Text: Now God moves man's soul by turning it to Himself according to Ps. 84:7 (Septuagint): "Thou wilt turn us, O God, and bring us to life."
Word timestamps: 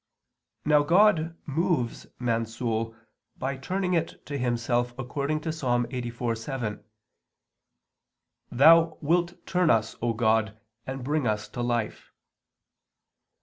Now 0.65 0.81
God 0.81 1.37
moves 1.45 2.07
man's 2.17 2.55
soul 2.57 2.95
by 3.37 3.55
turning 3.55 3.93
it 3.93 4.25
to 4.25 4.35
Himself 4.39 4.95
according 4.97 5.41
to 5.41 5.51
Ps. 5.51 5.61
84:7 5.61 6.37
(Septuagint): 6.39 6.83
"Thou 8.51 8.97
wilt 8.99 9.45
turn 9.45 9.69
us, 9.69 9.95
O 10.01 10.13
God, 10.15 10.59
and 10.87 11.03
bring 11.03 11.27
us 11.27 11.47
to 11.49 11.61
life." 11.61 12.09